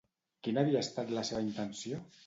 [0.47, 2.05] Quina havia estat la seva intenció?